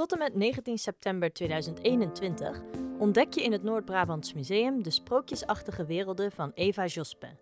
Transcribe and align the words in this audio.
Tot 0.00 0.12
en 0.12 0.18
met 0.18 0.34
19 0.34 0.78
september 0.78 1.32
2021 1.32 2.62
ontdek 2.98 3.34
je 3.34 3.42
in 3.42 3.52
het 3.52 3.62
Noord-Brabants 3.62 4.32
Museum 4.32 4.82
de 4.82 4.90
sprookjesachtige 4.90 5.84
werelden 5.84 6.32
van 6.32 6.50
Eva 6.54 6.86
Jospin. 6.86 7.38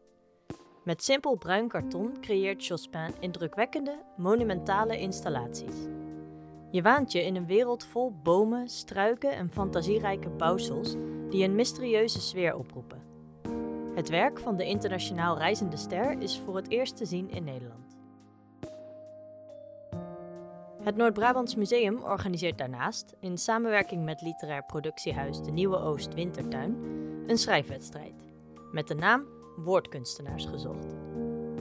Met 0.84 1.04
simpel 1.04 1.36
bruin 1.36 1.68
karton 1.68 2.20
creëert 2.20 2.66
Jospin 2.66 3.14
indrukwekkende, 3.20 4.02
monumentale 4.16 4.98
installaties. 4.98 5.74
Je 6.70 6.82
waant 6.82 7.12
je 7.12 7.24
in 7.24 7.36
een 7.36 7.46
wereld 7.46 7.84
vol 7.84 8.12
bomen, 8.22 8.68
struiken 8.68 9.32
en 9.32 9.50
fantasierijke 9.50 10.28
bouwsels 10.28 10.94
die 11.30 11.44
een 11.44 11.54
mysterieuze 11.54 12.20
sfeer 12.20 12.56
oproepen. 12.56 13.02
Het 13.94 14.08
werk 14.08 14.38
van 14.38 14.56
de 14.56 14.64
internationaal 14.64 15.38
reizende 15.38 15.76
ster 15.76 16.22
is 16.22 16.38
voor 16.38 16.56
het 16.56 16.70
eerst 16.70 16.96
te 16.96 17.04
zien 17.04 17.30
in 17.30 17.44
Nederland. 17.44 17.97
Het 20.88 20.96
Noord-Brabants 20.96 21.54
Museum 21.54 22.02
organiseert 22.02 22.58
daarnaast, 22.58 23.14
in 23.20 23.38
samenwerking 23.38 24.04
met 24.04 24.22
literair 24.22 24.64
productiehuis 24.64 25.42
De 25.42 25.50
Nieuwe 25.50 25.78
Oost 25.78 26.14
Wintertuin, 26.14 26.76
een 27.26 27.38
schrijfwedstrijd. 27.38 28.14
Met 28.72 28.88
de 28.88 28.94
naam 28.94 29.24
Woordkunstenaars 29.56 30.44
gezocht. 30.44 30.94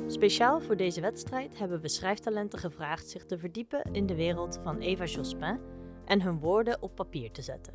Speciaal 0.08 0.62
voor 0.62 0.78
deze 0.78 1.02
wedstrijd 1.02 1.58
hebben 1.58 1.82
we 1.82 1.90
schrijftalenten 1.90 2.60
gevraagd 2.60 3.10
zich 3.10 3.26
te 3.26 3.38
verdiepen 3.38 3.82
in 3.92 4.06
de 4.06 4.16
wereld 4.16 4.60
van 4.64 4.80
Eva 4.80 5.06
Jospin 5.06 5.60
en 6.06 6.22
hun 6.22 6.40
woorden 6.40 6.82
op 6.82 6.96
papier 6.96 7.32
te 7.32 7.42
zetten. 7.42 7.74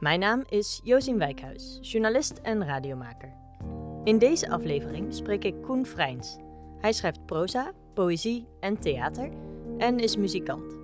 Mijn 0.00 0.20
naam 0.20 0.44
is 0.48 0.80
Josien 0.84 1.18
Wijkhuis, 1.18 1.78
journalist 1.80 2.38
en 2.42 2.64
radiomaker. 2.64 3.32
In 4.04 4.18
deze 4.18 4.50
aflevering 4.50 5.14
spreek 5.14 5.44
ik 5.44 5.62
Koen 5.62 5.86
Vrijns. 5.86 6.44
Hij 6.86 6.94
schrijft 6.94 7.26
proza, 7.26 7.72
poëzie 7.94 8.46
en 8.60 8.78
theater 8.78 9.30
en 9.78 9.98
is 9.98 10.16
muzikant. 10.16 10.76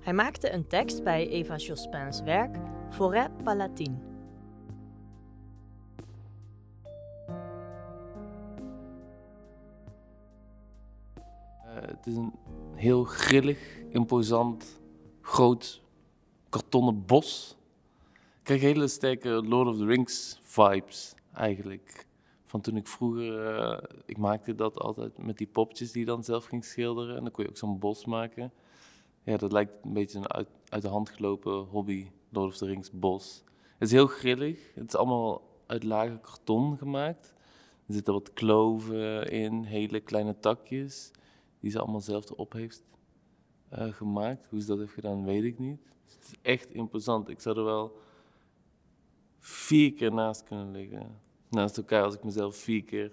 Hij 0.00 0.12
maakte 0.12 0.52
een 0.52 0.66
tekst 0.66 1.02
bij 1.02 1.28
Eva 1.28 1.56
Jospins 1.56 2.22
werk 2.22 2.56
Forêt 2.90 3.42
Palatine. 3.44 3.96
Uh, 11.64 11.74
het 11.80 12.06
is 12.06 12.16
een 12.16 12.32
heel 12.74 13.04
grillig, 13.04 13.78
imposant, 13.88 14.80
groot 15.20 15.82
kartonnen 16.48 17.06
bos. 17.06 17.56
Ik 18.12 18.40
krijg 18.42 18.60
hele 18.60 18.88
sterke 18.88 19.28
Lord 19.28 19.68
of 19.68 19.76
the 19.76 19.84
Rings 19.84 20.38
vibes 20.42 21.14
eigenlijk 21.32 22.08
van 22.50 22.60
toen 22.60 22.76
ik 22.76 22.86
vroeger, 22.86 23.58
uh, 23.58 23.78
ik 24.06 24.18
maakte 24.18 24.54
dat 24.54 24.78
altijd 24.78 25.18
met 25.18 25.38
die 25.38 25.46
popjes 25.46 25.92
die 25.92 26.00
je 26.00 26.06
dan 26.06 26.24
zelf 26.24 26.44
ging 26.44 26.64
schilderen. 26.64 27.16
En 27.16 27.22
dan 27.22 27.32
kon 27.32 27.44
je 27.44 27.50
ook 27.50 27.56
zo'n 27.56 27.78
bos 27.78 28.04
maken. 28.04 28.52
Ja, 29.22 29.36
dat 29.36 29.52
lijkt 29.52 29.72
een 29.82 29.92
beetje 29.92 30.18
een 30.18 30.32
uit, 30.32 30.82
de 30.82 30.88
hand 30.88 31.10
gelopen 31.10 31.52
hobby, 31.52 32.10
Lord 32.28 32.48
of 32.48 32.56
the 32.56 32.66
Rings 32.66 32.90
bos. 32.90 33.44
Het 33.78 33.88
is 33.88 33.92
heel 33.92 34.06
grillig. 34.06 34.74
Het 34.74 34.88
is 34.88 34.96
allemaal 34.96 35.42
uit 35.66 35.84
lage 35.84 36.18
karton 36.20 36.78
gemaakt. 36.78 37.34
Er 37.86 37.94
zitten 37.94 38.12
wat 38.12 38.32
kloven 38.32 39.30
in, 39.30 39.62
hele 39.62 40.00
kleine 40.00 40.38
takjes, 40.38 41.10
die 41.60 41.70
ze 41.70 41.78
allemaal 41.78 42.00
zelf 42.00 42.30
erop 42.30 42.52
heeft 42.52 42.82
uh, 43.72 43.92
gemaakt. 43.92 44.46
Hoe 44.46 44.60
ze 44.60 44.66
dat 44.66 44.78
heeft 44.78 44.92
gedaan, 44.92 45.24
weet 45.24 45.44
ik 45.44 45.58
niet. 45.58 45.80
Het 46.04 46.22
is 46.22 46.34
echt 46.42 46.70
imposant. 46.70 47.28
Ik 47.28 47.40
zou 47.40 47.58
er 47.58 47.64
wel 47.64 47.98
vier 49.38 49.92
keer 49.92 50.12
naast 50.12 50.44
kunnen 50.44 50.70
liggen 50.70 51.28
naast 51.50 51.76
elkaar 51.76 52.02
als 52.02 52.14
ik 52.14 52.24
mezelf 52.24 52.56
vier 52.56 52.84
keer, 52.84 53.12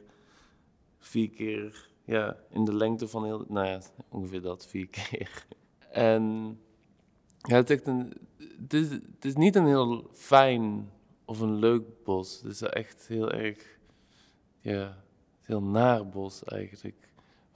vier 1.00 1.30
keer, 1.30 1.90
ja, 2.04 2.38
in 2.50 2.66
de 2.66 2.76
lengte 2.76 3.08
van 3.08 3.26
heel, 3.26 3.46
nou 3.48 3.68
ja, 3.68 3.82
ongeveer 4.10 4.42
dat, 4.42 4.68
vier 4.68 4.88
keer. 4.88 5.46
En 5.92 6.58
ja, 7.38 7.56
het 7.56 7.70
is, 7.70 7.76
echt 7.76 7.88
een, 7.88 8.14
het 8.62 8.74
is, 8.74 8.90
het 8.90 9.26
is 9.26 9.36
niet 9.36 9.56
een 9.56 9.66
heel 9.66 10.10
fijn 10.14 10.92
of 11.26 11.40
een 11.40 11.56
leuk 11.56 12.04
bos. 12.04 12.42
Het 12.42 12.52
is 12.52 12.62
echt 12.62 13.08
heel 13.08 13.32
erg, 13.32 13.80
ja, 14.60 15.04
heel 15.42 15.62
naar 15.62 16.08
bos 16.08 16.44
eigenlijk. 16.44 17.08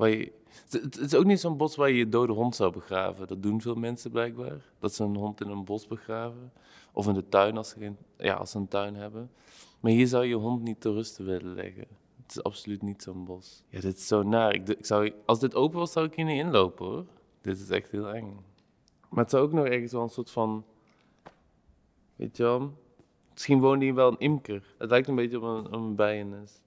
Het, 0.09 0.97
is 0.99 1.15
ook 1.15 1.25
niet 1.25 1.39
zo'n 1.39 1.57
bos 1.57 1.75
waar 1.75 1.89
je 1.89 1.97
je 1.97 2.09
dode 2.09 2.33
hond 2.33 2.55
zou 2.55 2.71
begraven. 2.71 3.27
Dat 3.27 3.43
doen 3.43 3.61
veel 3.61 3.75
mensen 3.75 4.11
blijkbaar. 4.11 4.65
Dat 4.79 4.93
ze 4.93 5.03
een 5.03 5.15
hond 5.15 5.41
in 5.41 5.49
een 5.49 5.63
bos 5.63 5.87
begraven. 5.87 6.51
Of 6.93 7.07
in 7.07 7.13
de 7.13 7.29
tuin 7.29 7.57
als 7.57 7.69
ze, 7.69 7.93
ja, 8.17 8.33
als 8.33 8.51
ze 8.51 8.57
een 8.57 8.67
tuin 8.67 8.95
hebben. 8.95 9.31
Maar 9.79 9.91
hier 9.91 10.07
zou 10.07 10.25
je 10.25 10.35
hond 10.35 10.63
niet 10.63 10.81
te 10.81 10.93
rusten 10.93 11.25
willen 11.25 11.53
leggen. 11.53 11.87
Het 12.21 12.35
is 12.35 12.43
absoluut 12.43 12.81
niet 12.81 13.03
zo'n 13.03 13.25
bos. 13.25 13.63
Ja, 13.69 13.79
dit 13.79 13.97
is 13.97 14.07
zo 14.07 14.23
naar. 14.23 14.53
Ik, 14.53 14.75
zou, 14.79 15.13
als 15.25 15.39
dit 15.39 15.55
open 15.55 15.79
was, 15.79 15.91
zou 15.91 16.05
ik 16.05 16.15
hier 16.15 16.25
niet 16.25 16.39
inlopen 16.39 16.85
hoor. 16.85 17.05
Dit 17.41 17.59
is 17.59 17.69
echt 17.69 17.91
heel 17.91 18.13
eng. 18.13 18.39
Maar 19.09 19.23
het 19.23 19.29
zou 19.29 19.43
ook 19.43 19.51
nog 19.51 19.65
ergens 19.65 19.91
wel 19.91 20.01
een 20.01 20.09
soort 20.09 20.31
van. 20.31 20.65
Weet 22.15 22.37
je 22.37 22.43
wel? 22.43 22.73
Misschien 23.31 23.59
woonde 23.59 23.85
hier 23.85 23.93
wel 23.93 24.11
een 24.11 24.19
imker. 24.19 24.75
Het 24.77 24.89
lijkt 24.89 25.07
een 25.07 25.15
beetje 25.15 25.37
op 25.37 25.43
een, 25.43 25.73
een 25.73 25.95
bijennest. 25.95 26.61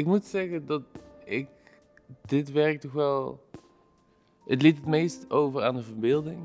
Ik 0.00 0.06
moet 0.06 0.24
zeggen 0.24 0.66
dat 0.66 0.82
ik 1.24 1.48
dit 2.26 2.52
werk 2.52 2.80
toch 2.80 2.92
wel. 2.92 3.40
Het 4.46 4.62
liet 4.62 4.76
het 4.76 4.86
meest 4.86 5.30
over 5.30 5.62
aan 5.62 5.74
de 5.74 5.82
verbeelding, 5.82 6.40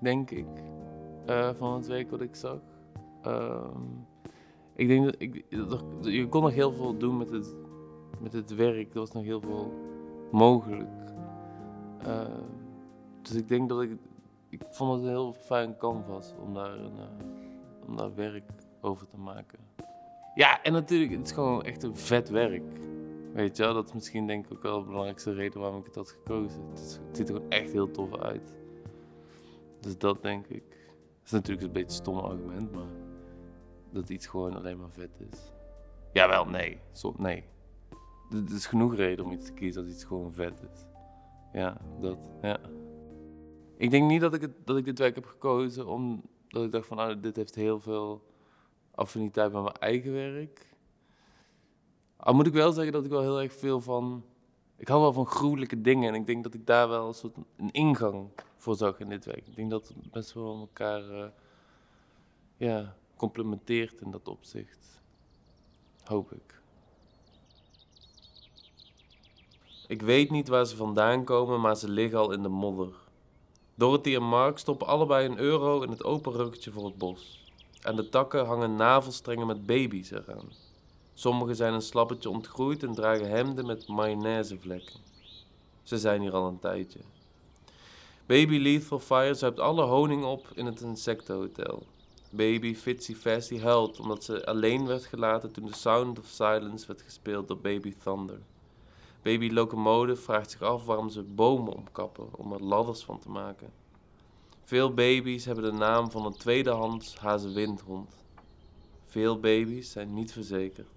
denk 0.00 0.30
ik, 0.30 0.46
uh, 1.28 1.50
van 1.58 1.74
het 1.74 1.86
werk 1.86 2.10
wat 2.10 2.20
ik 2.20 2.34
zag. 2.34 2.58
Ehm, 3.22 3.80
ik 4.74 4.88
denk 4.88 5.04
dat, 5.04 5.14
ik, 5.18 5.44
je 6.00 6.28
kon 6.28 6.42
nog 6.42 6.52
heel 6.52 6.72
veel 6.72 6.96
doen 6.96 7.16
met 7.16 7.30
het, 7.30 7.54
met 8.20 8.32
het 8.32 8.54
werk. 8.54 8.92
Er 8.94 8.98
was 8.98 9.12
nog 9.12 9.24
heel 9.24 9.40
veel 9.40 9.72
mogelijk. 10.30 11.12
Ehm, 11.98 12.42
dus 13.22 13.34
ik 13.34 13.48
denk 13.48 13.68
dat 13.68 13.82
ik, 13.82 13.90
ik 14.48 14.62
vond 14.70 14.92
het 14.92 15.02
een 15.02 15.08
heel 15.08 15.32
fijn 15.32 15.76
canvas 15.76 16.34
om 16.44 16.54
daar, 16.54 16.78
een, 16.78 16.96
uh, 16.96 17.86
om 17.88 17.96
daar 17.96 18.14
werk 18.14 18.50
over 18.80 19.06
te 19.06 19.18
maken. 19.18 19.58
Ja, 20.34 20.62
en 20.62 20.72
natuurlijk, 20.72 21.10
het 21.10 21.26
is 21.26 21.32
gewoon 21.32 21.62
echt 21.62 21.82
een 21.82 21.96
vet 21.96 22.28
werk. 22.28 22.62
Weet 23.32 23.56
je 23.56 23.62
wel, 23.62 23.74
dat 23.74 23.86
is 23.86 23.92
misschien 23.92 24.26
denk 24.26 24.44
ik 24.44 24.52
ook 24.52 24.62
wel 24.62 24.78
de 24.78 24.86
belangrijkste 24.86 25.32
reden 25.32 25.60
waarom 25.60 25.78
ik 25.78 25.86
het 25.86 25.94
had 25.94 26.10
gekozen. 26.10 26.60
Het, 26.70 27.00
ziet 27.12 27.28
er 27.28 27.34
gewoon 27.34 27.50
echt 27.50 27.72
heel 27.72 27.90
tof 27.90 28.16
uit. 28.16 28.54
Dus 29.80 29.98
dat 29.98 30.22
denk 30.22 30.46
ik. 30.46 30.64
Dat 30.68 31.24
is 31.24 31.30
natuurlijk 31.30 31.66
een 31.66 31.72
beetje 31.72 31.88
een 31.88 32.02
stom 32.02 32.18
argument, 32.18 32.72
maar 32.72 32.88
dat 33.90 34.08
iets 34.08 34.26
gewoon 34.26 34.56
alleen 34.56 34.78
maar 34.78 34.90
vet 34.90 35.20
is. 35.30 35.52
Jawel, 36.12 36.44
nee. 36.44 36.78
Zo, 36.92 37.14
nee. 37.18 37.44
Er 38.30 38.54
is 38.54 38.66
genoeg 38.66 38.94
reden 38.94 39.24
om 39.24 39.32
iets 39.32 39.46
te 39.46 39.52
kiezen 39.52 39.82
als 39.82 39.92
iets 39.92 40.04
gewoon 40.04 40.32
vet 40.32 40.62
is. 40.72 40.84
Ja, 41.52 41.80
dat, 42.00 42.18
ja. 42.42 42.58
Ik 43.76 43.90
denk 43.90 44.08
niet 44.08 44.20
dat 44.20 44.34
ik, 44.34 44.40
het, 44.40 44.52
dat 44.64 44.76
ik 44.76 44.84
dit 44.84 44.98
werk 44.98 45.14
heb 45.14 45.26
gekozen 45.26 45.86
omdat 45.86 46.64
ik 46.64 46.72
dacht 46.72 46.86
van, 46.86 46.96
nou, 46.96 47.20
dit 47.20 47.36
heeft 47.36 47.54
heel 47.54 47.80
veel 47.80 48.22
affiniteit 48.94 49.52
met 49.52 49.62
mijn 49.62 49.74
eigen 49.74 50.12
werk. 50.12 50.66
Al 52.16 52.34
moet 52.34 52.46
ik 52.46 52.52
wel 52.52 52.72
zeggen 52.72 52.92
dat 52.92 53.04
ik 53.04 53.10
wel 53.10 53.20
heel 53.20 53.42
erg 53.42 53.52
veel 53.52 53.80
van... 53.80 54.24
Ik 54.76 54.88
hou 54.88 55.00
wel 55.00 55.12
van 55.12 55.26
gruwelijke 55.26 55.80
dingen 55.80 56.08
en 56.08 56.20
ik 56.20 56.26
denk 56.26 56.42
dat 56.42 56.54
ik 56.54 56.66
daar 56.66 56.88
wel 56.88 57.06
een 57.06 57.14
soort 57.14 57.36
een 57.56 57.70
ingang 57.70 58.28
voor 58.56 58.76
zag 58.76 59.00
in 59.00 59.08
dit 59.08 59.24
werk. 59.24 59.46
Ik 59.46 59.56
denk 59.56 59.70
dat 59.70 59.88
het 59.88 60.10
best 60.10 60.32
wel 60.32 60.60
elkaar... 60.60 61.10
Uh, 61.10 61.24
ja, 62.56 62.96
complementeert 63.16 64.00
in 64.00 64.10
dat 64.10 64.28
opzicht. 64.28 65.00
Hoop 66.04 66.32
ik. 66.32 66.62
Ik 69.86 70.02
weet 70.02 70.30
niet 70.30 70.48
waar 70.48 70.66
ze 70.66 70.76
vandaan 70.76 71.24
komen, 71.24 71.60
maar 71.60 71.76
ze 71.76 71.88
liggen 71.88 72.18
al 72.18 72.32
in 72.32 72.42
de 72.42 72.48
modder. 72.48 72.94
Dorothy 73.74 74.14
en 74.14 74.22
Mark 74.22 74.58
stoppen 74.58 74.86
allebei 74.86 75.28
een 75.28 75.38
euro 75.38 75.82
in 75.82 75.90
het 75.90 76.04
open 76.04 76.32
ruggetje 76.32 76.70
voor 76.70 76.84
het 76.84 76.98
bos. 76.98 77.43
Aan 77.84 77.96
de 77.96 78.08
takken 78.08 78.46
hangen 78.46 78.76
navelstrengen 78.76 79.46
met 79.46 79.66
baby's 79.66 80.10
eraan. 80.10 80.52
Sommige 81.14 81.54
zijn 81.54 81.74
een 81.74 81.82
slappetje 81.82 82.30
ontgroeid 82.30 82.82
en 82.82 82.94
dragen 82.94 83.28
hemden 83.28 83.66
met 83.66 83.88
mayonaisevlekken. 83.88 85.00
Ze 85.82 85.98
zijn 85.98 86.20
hier 86.20 86.32
al 86.32 86.46
een 86.46 86.58
tijdje. 86.58 86.98
Baby 88.26 88.58
Lethal 88.58 88.98
Fire 88.98 89.34
zuipt 89.34 89.60
alle 89.60 89.82
honing 89.82 90.24
op 90.24 90.46
in 90.54 90.66
het 90.66 90.80
insectenhotel. 90.80 91.82
Baby 92.30 92.74
Fitzy 92.74 93.14
Fasty 93.14 93.60
huilt 93.60 94.00
omdat 94.00 94.24
ze 94.24 94.46
alleen 94.46 94.86
werd 94.86 95.04
gelaten 95.04 95.52
toen 95.52 95.66
de 95.66 95.74
Sound 95.74 96.18
of 96.18 96.26
Silence 96.26 96.86
werd 96.86 97.02
gespeeld 97.02 97.48
door 97.48 97.58
Baby 97.58 97.94
Thunder. 98.02 98.38
Baby 99.22 99.50
Locomotive 99.50 100.22
vraagt 100.22 100.50
zich 100.50 100.62
af 100.62 100.84
waarom 100.84 101.10
ze 101.10 101.22
bomen 101.22 101.74
omkappen 101.74 102.28
om 102.36 102.52
er 102.52 102.62
ladders 102.62 103.04
van 103.04 103.18
te 103.18 103.30
maken. 103.30 103.83
Veel 104.64 104.94
baby's 104.94 105.44
hebben 105.44 105.64
de 105.64 105.72
naam 105.72 106.10
van 106.10 106.26
een 106.26 106.36
tweedehands 106.36 107.16
hazewindhond. 107.16 108.14
Veel 109.06 109.40
baby's 109.40 109.90
zijn 109.90 110.14
niet 110.14 110.32
verzekerd. 110.32 110.88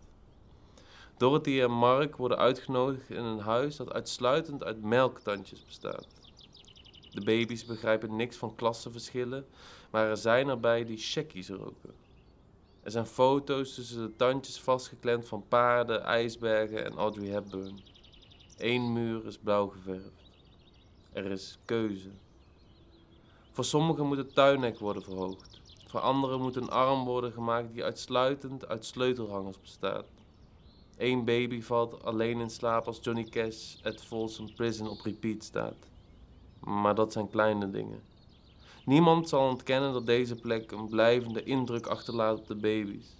Dorothy 1.17 1.61
en 1.61 1.71
Mark 1.71 2.15
worden 2.15 2.37
uitgenodigd 2.37 3.09
in 3.09 3.23
een 3.23 3.39
huis 3.39 3.75
dat 3.75 3.93
uitsluitend 3.93 4.63
uit 4.63 4.81
melktandjes 4.81 5.65
bestaat. 5.65 6.07
De 7.11 7.23
baby's 7.23 7.65
begrijpen 7.65 8.15
niks 8.15 8.37
van 8.37 8.55
klassenverschillen, 8.55 9.45
maar 9.91 10.09
er 10.09 10.17
zijn 10.17 10.47
erbij 10.47 10.85
die 10.85 10.97
checkies 10.97 11.49
roken. 11.49 11.93
Er 12.81 12.91
zijn 12.91 13.05
foto's 13.05 13.73
tussen 13.73 14.01
de 14.01 14.15
tandjes 14.15 14.59
vastgeklemd 14.59 15.27
van 15.27 15.47
paarden, 15.47 16.03
ijsbergen 16.03 16.85
en 16.85 16.93
Audrey 16.93 17.27
Hepburn. 17.27 17.79
Eén 18.57 18.93
muur 18.93 19.25
is 19.25 19.37
blauw 19.37 19.67
geverfd. 19.67 20.31
Er 21.11 21.31
is 21.31 21.57
keuze. 21.65 22.09
Voor 23.57 23.65
sommigen 23.65 24.07
moet 24.07 24.17
het 24.17 24.33
tuinhek 24.33 24.79
worden 24.79 25.03
verhoogd. 25.03 25.59
Voor 25.85 25.99
anderen 25.99 26.41
moet 26.41 26.55
een 26.55 26.69
arm 26.69 27.05
worden 27.05 27.31
gemaakt 27.31 27.73
die 27.73 27.83
uitsluitend 27.83 28.67
uit 28.67 28.85
sleutelhangers 28.85 29.61
bestaat. 29.61 30.05
Eén 30.97 31.25
baby 31.25 31.61
valt 31.61 32.03
alleen 32.03 32.39
in 32.39 32.49
slaap 32.49 32.87
als 32.87 32.99
Johnny 33.01 33.23
Cash 33.23 33.75
at 33.83 34.01
Folsom 34.01 34.53
Prison 34.55 34.89
op 34.89 35.01
repeat 35.01 35.43
staat. 35.43 35.89
Maar 36.59 36.95
dat 36.95 37.13
zijn 37.13 37.29
kleine 37.29 37.69
dingen. 37.69 38.01
Niemand 38.85 39.29
zal 39.29 39.49
ontkennen 39.49 39.93
dat 39.93 40.05
deze 40.05 40.35
plek 40.35 40.71
een 40.71 40.87
blijvende 40.87 41.43
indruk 41.43 41.87
achterlaat 41.87 42.37
op 42.39 42.47
de 42.47 42.55
baby's. 42.55 43.15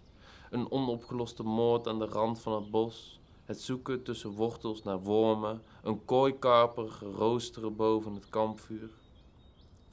Een 0.49 0.71
onopgeloste 0.71 1.43
moord 1.43 1.87
aan 1.87 1.99
de 1.99 2.05
rand 2.05 2.39
van 2.39 2.53
het 2.53 2.71
bos, 2.71 3.19
het 3.45 3.61
zoeken 3.61 4.03
tussen 4.03 4.31
wortels 4.31 4.83
naar 4.83 4.99
wormen, 4.99 5.61
een 5.83 6.05
kooikarper 6.05 6.99
roosteren 7.01 7.75
boven 7.75 8.13
het 8.13 8.29
kampvuur. 8.29 8.89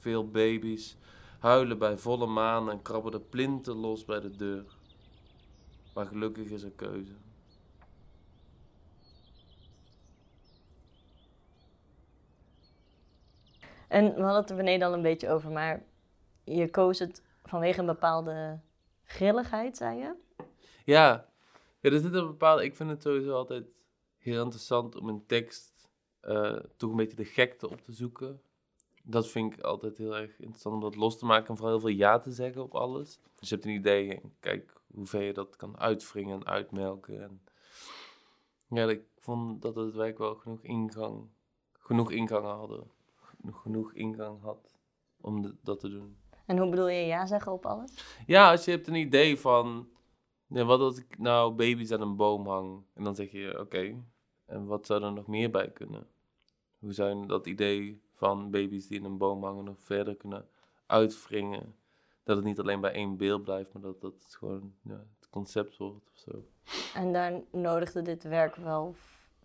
Veel 0.05 0.29
baby's 0.29 0.97
huilen 1.39 1.77
bij 1.77 1.97
volle 1.97 2.25
maan 2.25 2.69
en 2.69 2.81
krabben 2.81 3.11
de 3.11 3.19
plinten 3.19 3.75
los 3.75 4.05
bij 4.05 4.19
de 4.19 4.35
deur. 4.35 4.77
Maar 5.93 6.05
gelukkig 6.05 6.49
is 6.49 6.63
er 6.63 6.71
keuze. 6.71 7.13
En 13.87 14.03
we 14.03 14.21
hadden 14.21 14.41
het 14.41 14.49
er 14.49 14.55
beneden 14.55 14.87
al 14.87 14.93
een 14.93 15.01
beetje 15.01 15.29
over, 15.29 15.51
maar 15.51 15.83
je 16.43 16.69
koos 16.69 16.99
het 16.99 17.23
vanwege 17.43 17.79
een 17.79 17.85
bepaalde 17.85 18.59
grilligheid, 19.03 19.77
zei 19.77 19.97
je? 19.97 20.15
Ja, 20.83 21.29
ja 21.79 21.89
er 21.89 21.99
zit 21.99 22.13
een 22.13 22.27
bepaalde. 22.27 22.63
Ik 22.63 22.75
vind 22.75 22.89
het 22.89 23.01
sowieso 23.01 23.33
altijd 23.33 23.65
heel 24.17 24.43
interessant 24.43 24.95
om 24.95 25.09
een 25.09 25.25
tekst 25.25 25.89
uh, 26.21 26.59
toch 26.77 26.89
een 26.89 26.95
beetje 26.95 27.17
de 27.17 27.25
gekte 27.25 27.69
op 27.69 27.81
te 27.81 27.91
zoeken. 27.91 28.41
Dat 29.07 29.27
vind 29.27 29.53
ik 29.53 29.61
altijd 29.61 29.97
heel 29.97 30.15
erg 30.15 30.39
interessant 30.39 30.75
om 30.75 30.81
dat 30.81 30.95
los 30.95 31.17
te 31.17 31.25
maken 31.25 31.49
en 31.49 31.57
vooral 31.57 31.73
heel 31.73 31.87
veel 31.87 31.97
ja 31.97 32.19
te 32.19 32.31
zeggen 32.31 32.63
op 32.63 32.75
alles. 32.75 33.19
Dus 33.35 33.49
je 33.49 33.55
hebt 33.55 33.67
een 33.67 33.73
idee 33.73 34.21
en 34.21 34.33
kijk 34.39 34.73
hoe 34.87 35.05
ver 35.05 35.21
je 35.21 35.33
dat 35.33 35.55
kan 35.55 35.79
uitwringen 35.79 36.39
en 36.39 36.45
uitmelken. 36.45 37.23
En 37.23 37.41
ja, 38.69 38.89
ik 38.89 39.03
vond 39.19 39.61
dat 39.61 39.75
het 39.75 39.93
werk 39.93 40.17
wel 40.17 40.35
genoeg 40.35 40.61
ingang, 40.61 41.29
genoeg 41.73 42.11
ingangen 42.11 42.55
hadden 42.55 42.93
genoeg 43.53 43.93
ingang 43.93 44.41
had 44.41 44.75
om 45.21 45.57
dat 45.61 45.79
te 45.79 45.89
doen. 45.89 46.17
En 46.45 46.57
hoe 46.57 46.69
bedoel 46.69 46.87
je 46.87 47.05
ja 47.05 47.25
zeggen 47.25 47.51
op 47.51 47.65
alles? 47.65 48.17
Ja, 48.25 48.51
als 48.51 48.65
je 48.65 48.71
hebt 48.71 48.87
een 48.87 48.95
idee 48.95 49.39
van, 49.39 49.87
wat 50.47 50.79
als 50.79 50.97
ik 50.97 51.17
nou 51.17 51.53
baby's 51.53 51.91
aan 51.91 52.01
een 52.01 52.15
boom 52.15 52.47
hang? 52.47 52.83
En 52.93 53.03
dan 53.03 53.15
zeg 53.15 53.31
je, 53.31 53.59
oké, 53.59 54.03
en 54.45 54.65
wat 54.65 54.85
zou 54.85 55.03
er 55.03 55.13
nog 55.13 55.27
meer 55.27 55.51
bij 55.51 55.71
kunnen? 55.71 56.07
Hoe 56.79 56.93
zou 56.93 57.19
je 57.19 57.25
dat 57.25 57.47
idee 57.47 58.03
van 58.15 58.51
baby's 58.51 58.87
die 58.87 58.99
in 58.99 59.05
een 59.05 59.17
boom 59.17 59.43
hangen 59.43 59.63
nog 59.63 59.77
verder 59.79 60.15
kunnen 60.15 60.47
uitwringen? 60.85 61.75
Dat 62.23 62.35
het 62.35 62.45
niet 62.45 62.59
alleen 62.59 62.81
bij 62.81 62.91
één 62.91 63.17
beeld 63.17 63.43
blijft, 63.43 63.73
maar 63.73 63.81
dat 63.81 64.01
dat 64.01 64.25
gewoon 64.29 64.73
ja, 64.81 65.05
het 65.19 65.29
concept 65.29 65.77
wordt 65.77 66.09
of 66.13 66.17
zo. 66.17 66.45
En 66.93 67.13
daar 67.13 67.41
nodigde 67.51 68.01
dit 68.01 68.23
werk 68.23 68.55
wel 68.55 68.95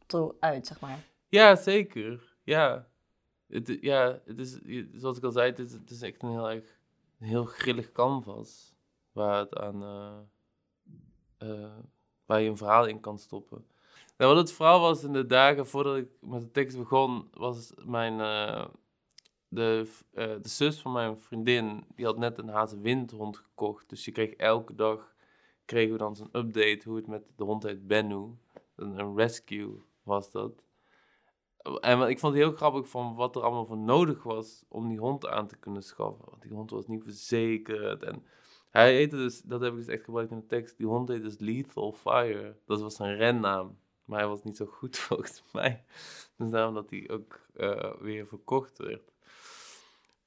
toe 0.06 0.34
uit, 0.40 0.66
zeg 0.66 0.80
maar? 0.80 1.04
Ja, 1.28 1.56
zeker. 1.56 2.34
Ja, 2.42 2.88
het, 3.46 3.78
ja, 3.80 4.20
het 4.24 4.38
is, 4.38 4.58
zoals 4.92 5.16
ik 5.16 5.24
al 5.24 5.30
zei, 5.30 5.50
het 5.50 5.58
is, 5.58 5.72
het 5.72 5.90
is 5.90 6.02
echt 6.02 6.22
een 6.22 6.30
heel 6.30 6.50
erg 6.50 6.78
een 7.20 7.26
heel 7.26 7.44
grillig 7.44 7.92
canvas. 7.92 8.74
Waar, 9.12 9.38
het 9.38 9.56
aan, 9.56 9.82
uh, 9.82 10.18
uh, 11.48 11.76
waar 12.26 12.40
je 12.40 12.48
een 12.48 12.56
verhaal 12.56 12.86
in 12.86 13.00
kan 13.00 13.18
stoppen. 13.18 13.66
Nou, 14.20 14.34
wat 14.34 14.42
het 14.42 14.52
verhaal 14.52 14.80
was 14.80 15.04
in 15.04 15.12
de 15.12 15.26
dagen 15.26 15.66
voordat 15.66 15.96
ik 15.96 16.08
met 16.20 16.40
de 16.40 16.50
tekst 16.50 16.76
begon, 16.76 17.28
was 17.32 17.72
mijn, 17.84 18.12
uh, 18.12 18.64
de, 19.48 19.88
de 20.12 20.48
zus 20.48 20.80
van 20.80 20.92
mijn 20.92 21.18
vriendin, 21.18 21.84
die 21.94 22.04
had 22.04 22.18
net 22.18 22.38
een 22.38 22.48
hazenwindhond 22.48 23.36
gekocht. 23.36 23.88
Dus 23.88 24.04
je 24.04 24.12
kreeg 24.12 24.30
elke 24.30 24.74
dag, 24.74 25.14
kregen 25.64 25.92
we 25.92 25.98
dan 25.98 26.16
zo'n 26.16 26.28
update 26.32 26.80
hoe 26.84 26.96
het 26.96 27.06
met 27.06 27.22
de 27.36 27.44
hond 27.44 27.62
heet 27.62 27.86
Bennu. 27.86 28.36
Een, 28.76 28.98
een 28.98 29.16
rescue 29.16 29.82
was 30.02 30.30
dat. 30.30 30.62
En 31.80 32.00
ik 32.08 32.18
vond 32.18 32.34
het 32.34 32.42
heel 32.42 32.52
grappig 32.52 32.88
van 32.88 33.14
wat 33.14 33.36
er 33.36 33.42
allemaal 33.42 33.66
voor 33.66 33.78
nodig 33.78 34.22
was 34.22 34.64
om 34.68 34.88
die 34.88 34.98
hond 34.98 35.26
aan 35.26 35.46
te 35.46 35.56
kunnen 35.56 35.82
schaffen. 35.82 36.24
Want 36.30 36.42
die 36.42 36.52
hond 36.52 36.70
was 36.70 36.86
niet 36.86 37.02
verzekerd. 37.02 38.02
En 38.02 38.26
hij 38.70 38.94
heette 38.94 39.16
dus, 39.16 39.40
dat 39.40 39.60
heb 39.60 39.72
ik 39.72 39.78
dus 39.78 39.88
echt 39.88 40.04
gebruikt 40.04 40.30
in 40.30 40.38
de 40.38 40.46
tekst, 40.46 40.76
die 40.76 40.86
hond 40.86 41.08
heette 41.08 41.22
dus 41.22 41.38
Lethal 41.38 41.92
Fire. 41.92 42.56
Dat 42.64 42.80
was 42.80 42.96
zijn 42.96 43.16
rennaam. 43.16 43.78
Maar 44.10 44.18
hij 44.18 44.28
was 44.28 44.42
niet 44.42 44.56
zo 44.56 44.66
goed 44.66 44.98
volgens 45.08 45.42
mij. 45.52 45.84
Dus 46.36 46.50
daarom 46.50 46.74
dat 46.74 46.90
hij 46.90 47.10
ook 47.10 47.40
uh, 47.56 47.92
weer 48.00 48.26
verkocht 48.26 48.78
werd. 48.78 49.12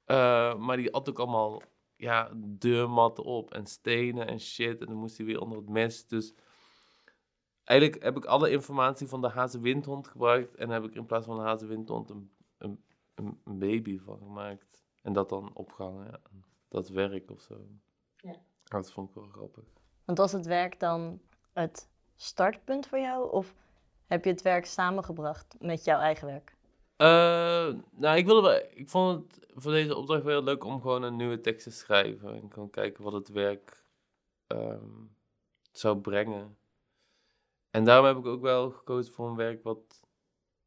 Uh, 0.07 0.55
maar 0.55 0.77
die 0.77 0.89
had 0.91 1.09
ook 1.09 1.19
allemaal 1.19 1.61
ja, 1.95 2.31
deurmatten 2.35 3.23
op 3.23 3.53
en 3.53 3.65
stenen 3.65 4.27
en 4.27 4.39
shit. 4.39 4.81
En 4.81 4.87
dan 4.87 4.95
moest 4.95 5.17
hij 5.17 5.25
weer 5.25 5.41
onder 5.41 5.57
het 5.57 5.69
mes. 5.69 6.07
Dus 6.07 6.33
eigenlijk 7.63 8.03
heb 8.03 8.17
ik 8.17 8.25
alle 8.25 8.49
informatie 8.49 9.07
van 9.07 9.21
de 9.21 9.29
hazenwindhond 9.29 10.07
gebruikt 10.07 10.55
en 10.55 10.69
heb 10.69 10.83
ik 10.83 10.95
in 10.95 11.05
plaats 11.05 11.25
van 11.25 11.39
een 11.39 11.45
hazenwindhond 11.45 12.09
een, 12.09 12.31
een, 12.57 12.83
een, 13.15 13.59
baby 13.59 13.99
van 13.99 14.17
gemaakt. 14.17 14.83
En 15.01 15.13
dat 15.13 15.29
dan 15.29 15.53
opgehangen, 15.53 16.05
ja. 16.05 16.19
Dat 16.67 16.89
werk 16.89 17.31
of 17.31 17.41
zo. 17.41 17.67
Ja. 18.17 18.35
Dat 18.63 18.91
vond 18.91 19.09
ik 19.09 19.15
wel 19.15 19.27
grappig. 19.27 19.63
Want 20.05 20.17
was 20.17 20.31
het 20.31 20.45
werk 20.45 20.79
dan 20.79 21.21
het 21.53 21.89
startpunt 22.15 22.87
voor 22.87 22.99
jou? 22.99 23.31
Of 23.31 23.55
heb 24.07 24.23
je 24.23 24.31
het 24.31 24.41
werk 24.41 24.65
samengebracht 24.65 25.55
met 25.59 25.83
jouw 25.83 25.99
eigen 25.99 26.27
werk? 26.27 26.55
Uh, 26.97 27.81
nou, 27.91 28.17
ik, 28.17 28.25
wilde 28.25 28.69
ik 28.73 28.89
vond 28.89 29.33
het 29.33 29.45
voor 29.55 29.71
deze 29.71 29.95
opdracht 29.95 30.23
wel 30.23 30.33
heel 30.33 30.43
leuk 30.43 30.63
om 30.63 30.81
gewoon 30.81 31.03
een 31.03 31.15
nieuwe 31.15 31.41
tekst 31.41 31.63
te 31.63 31.71
schrijven. 31.71 32.33
En 32.33 32.51
gewoon 32.51 32.69
kijken 32.69 33.03
wat 33.03 33.13
het 33.13 33.29
werk 33.29 33.83
um, 34.47 35.15
zou 35.71 35.97
brengen. 35.97 36.57
En 37.69 37.83
daarom 37.83 38.05
heb 38.05 38.17
ik 38.17 38.25
ook 38.25 38.41
wel 38.41 38.71
gekozen 38.71 39.13
voor 39.13 39.27
een 39.27 39.35
werk 39.35 39.63
wat, 39.63 40.01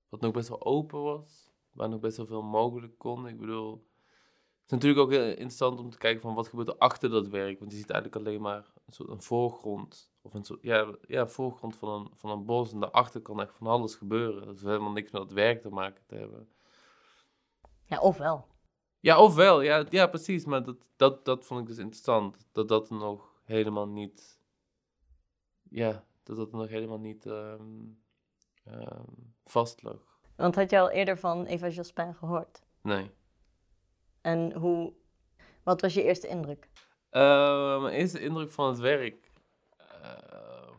wat 0.08 0.20
nog 0.20 0.32
best 0.32 0.48
wel 0.48 0.64
open 0.64 1.02
was. 1.02 1.52
Waar 1.72 1.88
nog 1.88 2.00
best 2.00 2.16
wel 2.16 2.26
veel 2.26 2.42
mogelijk 2.42 2.98
kon. 2.98 3.28
Ik 3.28 3.38
bedoel, 3.38 3.72
het 3.72 4.64
is 4.64 4.70
natuurlijk 4.70 5.00
ook 5.00 5.10
heel 5.10 5.28
interessant 5.28 5.78
om 5.78 5.90
te 5.90 5.98
kijken 5.98 6.20
van 6.20 6.34
wat 6.34 6.48
gebeurt 6.48 6.68
er 6.68 6.76
achter 6.76 7.10
dat 7.10 7.28
werk. 7.28 7.58
Want 7.58 7.70
je 7.70 7.78
ziet 7.78 7.90
eigenlijk 7.90 8.26
alleen 8.26 8.40
maar 8.40 8.72
soort 8.94 9.08
een 9.08 9.22
voorgrond. 9.22 10.14
Of 10.22 10.34
een 10.34 10.44
soort, 10.44 10.62
ja, 10.62 10.94
ja, 11.06 11.26
voorgrond 11.26 11.76
van 11.76 11.88
een, 11.88 12.10
van 12.16 12.30
een 12.30 12.44
bos. 12.44 12.72
En 12.72 12.80
daarachter 12.80 13.20
kan 13.20 13.40
echt 13.40 13.54
van 13.54 13.66
alles 13.66 13.94
gebeuren. 13.94 14.46
Dat 14.46 14.56
is 14.56 14.62
helemaal 14.62 14.92
niks 14.92 15.10
met 15.10 15.22
het 15.22 15.32
werk 15.32 15.60
te 15.60 15.70
maken 15.70 16.02
te 16.06 16.14
hebben. 16.14 16.48
Ja, 17.84 18.00
ofwel. 18.00 18.46
Ja, 19.00 19.22
ofwel. 19.22 19.60
Ja, 19.60 19.84
ja 19.90 20.06
precies. 20.06 20.44
Maar 20.44 20.64
dat, 20.64 20.90
dat, 20.96 21.24
dat 21.24 21.44
vond 21.44 21.60
ik 21.60 21.66
dus 21.66 21.78
interessant. 21.78 22.48
Dat 22.52 22.68
dat 22.68 22.90
nog 22.90 23.40
helemaal 23.44 23.88
niet... 23.88 24.40
Ja, 25.68 26.04
dat 26.22 26.36
dat 26.36 26.52
nog 26.52 26.68
helemaal 26.68 26.98
niet 26.98 27.24
um, 27.24 28.02
um, 28.66 29.34
vast 29.44 29.82
lag. 29.82 30.18
Want 30.36 30.54
had 30.54 30.70
je 30.70 30.78
al 30.78 30.90
eerder 30.90 31.18
van 31.18 31.44
Eva 31.44 31.68
Jospin 31.68 32.14
gehoord? 32.14 32.62
Nee. 32.82 33.10
En 34.20 34.52
hoe, 34.52 34.92
wat 35.62 35.80
was 35.80 35.94
je 35.94 36.02
eerste 36.02 36.28
indruk? 36.28 36.68
Uh, 37.16 37.82
mijn 37.82 37.94
eerste 37.94 38.20
indruk 38.20 38.52
van 38.52 38.68
het 38.68 38.78
werk. 38.78 39.30
Uh, 40.02 40.70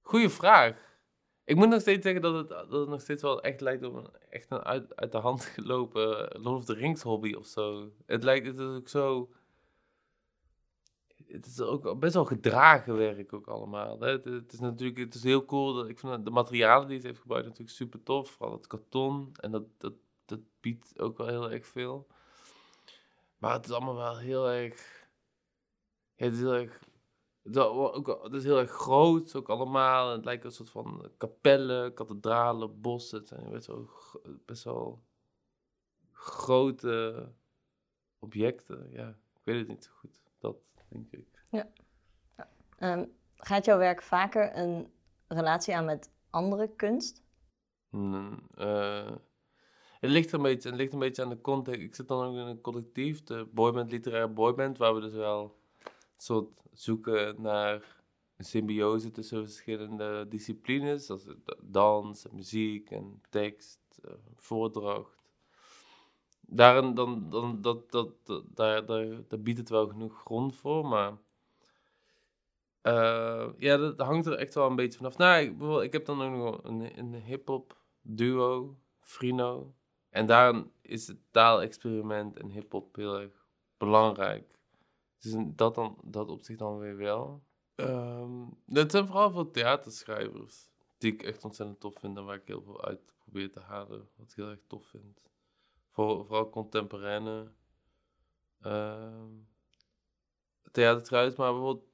goeie 0.00 0.28
vraag. 0.28 0.74
Ik 1.44 1.56
moet 1.56 1.68
nog 1.68 1.80
steeds 1.80 2.02
zeggen 2.02 2.22
dat 2.22 2.34
het, 2.34 2.48
dat 2.48 2.80
het 2.80 2.88
nog 2.88 3.00
steeds 3.00 3.22
wel 3.22 3.42
echt 3.42 3.60
lijkt 3.60 3.84
op 3.84 3.94
een, 3.94 4.08
echt 4.30 4.50
een 4.50 4.62
uit, 4.62 4.96
uit 4.96 5.12
de 5.12 5.18
hand 5.18 5.44
gelopen 5.44 6.40
Lord 6.42 6.58
of 6.58 6.64
the 6.64 6.74
Rings 6.74 7.02
hobby 7.02 7.34
of 7.34 7.46
zo. 7.46 7.92
Het 8.06 8.22
lijkt 8.22 8.46
het 8.46 8.58
is 8.58 8.66
ook 8.66 8.88
zo 8.88 9.30
het 11.28 11.46
is 11.46 11.60
ook 11.60 11.98
best 11.98 12.14
wel 12.14 12.24
gedragen 12.24 12.96
werk 12.96 13.32
ook 13.32 13.46
allemaal. 13.46 14.00
Het, 14.00 14.52
is 14.52 14.60
natuurlijk 14.60 14.98
het 14.98 15.14
is 15.14 15.22
heel 15.22 15.44
cool. 15.44 15.74
Dat, 15.74 15.88
ik 15.88 15.98
vind 15.98 16.24
de 16.24 16.30
materialen 16.30 16.88
die 16.88 17.00
ze 17.00 17.06
heeft 17.06 17.20
gebruikt 17.20 17.46
natuurlijk 17.46 17.76
super 17.76 18.02
tof. 18.02 18.30
Vooral 18.30 18.56
het 18.56 18.66
karton. 18.66 19.32
En 19.40 19.50
dat, 19.50 19.64
dat, 19.78 19.92
dat 20.28 20.40
biedt 20.60 20.98
ook 20.98 21.18
wel 21.18 21.26
heel 21.26 21.50
erg 21.50 21.66
veel. 21.66 22.06
Maar 23.38 23.52
het 23.52 23.64
is 23.64 23.70
allemaal 23.70 23.94
wel 23.94 24.18
heel 24.18 24.48
erg... 24.50 25.06
het 26.14 26.32
is 26.32 26.38
heel 26.38 26.54
erg... 26.54 26.86
Het 27.42 28.32
is, 28.32 28.44
heel 28.44 28.58
erg 28.58 28.70
groot, 28.70 29.34
ook 29.34 29.48
allemaal. 29.48 30.12
Het 30.12 30.24
lijkt 30.24 30.44
een 30.44 30.52
soort 30.52 30.70
van 30.70 31.10
kapellen, 31.16 31.94
kathedralen, 31.94 32.80
bossen. 32.80 33.18
Het 33.18 33.28
zijn 33.28 33.50
best 33.50 33.66
wel, 33.66 33.90
best 34.44 34.64
wel 34.64 35.02
grote 36.12 37.28
objecten. 38.18 38.90
Ja, 38.90 39.08
ik 39.08 39.40
weet 39.42 39.58
het 39.58 39.68
niet 39.68 39.84
zo 39.84 39.90
goed. 39.94 40.20
Dat 40.38 40.56
denk 40.88 41.10
ik. 41.10 41.44
Ja. 41.50 41.72
Ehm, 42.78 43.06
gaat 43.34 43.64
jouw 43.64 43.78
werk 43.78 44.02
vaker 44.02 44.56
een 44.56 44.92
relatie 45.28 45.76
aan 45.76 45.84
met 45.84 46.10
andere 46.30 46.74
kunst? 46.74 47.22
Mm, 47.90 48.48
het, 50.00 50.10
ligt 50.10 50.28
er 50.28 50.34
een 50.34 50.42
beetje, 50.42 50.68
het 50.68 50.78
ligt 50.78 50.92
een 50.92 50.98
beetje 50.98 51.22
aan 51.22 51.28
de 51.28 51.40
context. 51.40 51.80
Ik 51.80 51.94
zit 51.94 52.08
dan 52.08 52.26
ook 52.26 52.34
in 52.34 52.46
een 52.46 52.60
collectief, 52.60 53.22
de 53.22 53.48
boyband, 53.52 53.90
literaire 53.90 54.28
boyband, 54.28 54.78
waar 54.78 54.94
we 54.94 55.00
dus 55.00 55.14
wel 55.14 55.56
een 55.82 55.90
soort 56.16 56.62
zoeken 56.72 57.42
naar 57.42 57.96
een 58.36 58.44
symbiose 58.44 59.10
tussen 59.10 59.44
verschillende 59.44 60.26
disciplines, 60.28 61.06
zoals 61.06 61.26
dans, 61.62 62.26
muziek 62.30 62.90
en 62.90 63.22
tekst, 63.30 63.78
uh, 64.04 64.12
voordracht. 64.34 65.16
Daarin, 66.40 66.94
dan, 66.94 67.30
dan, 67.30 67.60
dat, 67.62 67.90
dat, 67.90 68.10
daar, 68.54 68.86
daar, 68.86 69.06
daar 69.28 69.40
biedt 69.40 69.58
het 69.58 69.68
wel 69.68 69.88
genoeg 69.88 70.20
grond 70.20 70.56
voor, 70.56 70.86
maar 70.86 71.18
uh, 72.82 73.48
ja, 73.56 73.76
dat 73.76 74.00
hangt 74.00 74.26
er 74.26 74.34
echt 74.34 74.54
wel 74.54 74.66
een 74.66 74.76
beetje 74.76 74.98
vanaf. 74.98 75.16
Nou, 75.16 75.42
ik, 75.42 75.84
ik 75.84 75.92
heb 75.92 76.04
dan 76.04 76.22
ook 76.22 76.32
nog 76.32 76.64
een, 76.64 76.98
een 76.98 77.14
hip-hop 77.14 77.76
duo, 78.02 78.76
Frino. 79.00 79.74
En 80.18 80.26
daarin 80.26 80.72
is 80.80 81.06
het 81.06 81.18
taalexperiment 81.30 82.36
en 82.36 82.48
hip-hop 82.50 82.96
heel 82.96 83.20
erg 83.20 83.46
belangrijk. 83.76 84.58
Dus 85.18 85.34
dat, 85.38 85.74
dan, 85.74 85.98
dat 86.04 86.28
op 86.28 86.42
zich 86.42 86.56
dan 86.56 86.78
weer 86.78 86.96
wel. 86.96 87.42
Um, 87.74 88.62
dat 88.66 88.90
zijn 88.90 89.06
vooral 89.06 89.30
veel 89.30 89.50
theaterschrijvers 89.50 90.70
die 90.96 91.12
ik 91.12 91.22
echt 91.22 91.44
ontzettend 91.44 91.80
tof 91.80 91.98
vind 91.98 92.16
en 92.16 92.24
waar 92.24 92.36
ik 92.36 92.46
heel 92.46 92.62
veel 92.62 92.84
uit 92.84 93.14
probeer 93.18 93.52
te 93.52 93.60
halen. 93.60 94.08
Wat 94.16 94.30
ik 94.30 94.36
heel 94.36 94.48
erg 94.48 94.60
tof 94.66 94.86
vind. 94.86 95.30
Voor, 95.90 96.26
vooral 96.26 96.50
contemporaine 96.50 97.52
uh, 98.66 99.24
theater 100.70 101.02
trouwens, 101.02 101.36
maar 101.36 101.52
bijvoorbeeld 101.52 101.88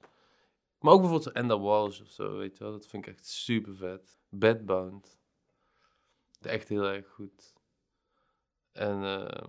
ook 0.80 1.00
bijvoorbeeld 1.00 1.32
Enda 1.34 1.58
Walsh 1.58 2.00
of 2.00 2.08
zo, 2.10 2.36
weet 2.36 2.56
je 2.56 2.64
wel. 2.64 2.72
Dat 2.72 2.86
vind 2.86 3.06
ik 3.06 3.14
echt 3.14 3.26
super 3.26 3.76
vet. 3.76 4.18
Bedbound. 4.28 5.18
Echt 6.40 6.68
heel 6.68 6.84
erg 6.84 7.08
goed. 7.08 7.54
En 8.74 9.02
uh, 9.02 9.48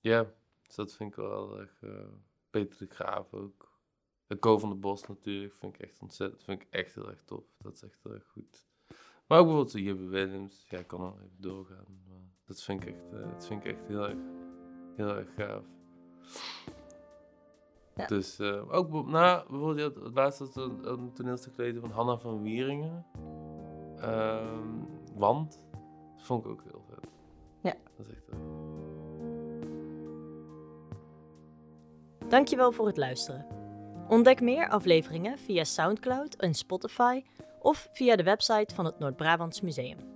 ja, 0.00 0.32
dus 0.62 0.74
dat 0.74 0.92
vind 0.92 1.10
ik 1.10 1.16
wel 1.16 1.60
erg... 1.60 1.82
Uh, 1.82 2.06
Peter 2.50 2.78
de 2.78 2.94
Graaf 2.94 3.34
ook. 3.34 3.70
De 4.26 4.38
Co 4.38 4.58
van 4.58 4.68
de 4.68 4.74
Bos 4.74 5.06
natuurlijk, 5.06 5.54
vind 5.54 5.74
ik 5.74 5.80
echt 5.80 6.00
ontzettend, 6.00 6.42
vind 6.42 6.62
ik 6.62 6.68
echt 6.70 6.94
heel 6.94 7.08
erg 7.08 7.22
tof. 7.22 7.44
Dat 7.58 7.74
is 7.74 7.82
echt 7.82 8.02
heel 8.02 8.12
erg 8.12 8.26
goed. 8.26 8.66
Maar 9.26 9.38
ook 9.38 9.46
bijvoorbeeld 9.46 9.72
Jibbe 9.72 10.08
Williams, 10.08 10.66
ja, 10.68 10.78
ik 10.78 10.86
kan 10.86 11.00
al 11.00 11.18
even 11.18 11.40
doorgaan. 11.40 12.02
Maar 12.08 12.30
dat 12.44 12.62
vind 12.62 12.82
ik 12.82 12.88
echt, 12.88 13.12
uh, 13.12 13.30
dat 13.30 13.46
vind 13.46 13.64
ik 13.64 13.72
echt 13.72 13.86
heel 13.86 14.08
erg, 14.08 14.18
heel 14.96 15.16
erg 15.16 15.34
gaaf. 15.34 15.64
Dus 18.06 18.40
uh, 18.40 18.72
ook 18.72 19.06
nou, 19.06 19.48
bijvoorbeeld 19.48 19.94
het 19.94 20.14
laatste 20.14 20.60
een, 20.60 20.90
een 20.92 21.12
toneelstuk 21.12 21.54
gelezen 21.54 21.80
van 21.80 21.90
Hanna 21.90 22.18
van 22.18 22.42
Wieringen. 22.42 23.06
Uh, 23.96 24.58
Want. 25.14 25.66
Dat 26.16 26.26
vond 26.26 26.44
ik 26.44 26.50
ook 26.50 26.62
heel 26.62 26.84
vet. 26.88 27.11
Dat 28.02 28.16
is 28.16 28.24
echt. 28.28 28.40
Dankjewel 32.30 32.72
voor 32.72 32.86
het 32.86 32.96
luisteren. 32.96 33.46
Ontdek 34.08 34.40
meer 34.40 34.68
afleveringen 34.68 35.38
via 35.38 35.64
Soundcloud 35.64 36.34
en 36.34 36.54
Spotify 36.54 37.22
of 37.60 37.88
via 37.92 38.16
de 38.16 38.22
website 38.22 38.74
van 38.74 38.84
het 38.84 38.98
Noord-Brabants 38.98 39.60
Museum. 39.60 40.11